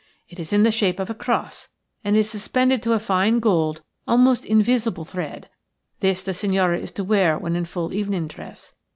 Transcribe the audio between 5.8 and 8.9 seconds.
This the signora is to wear when in full evening dress.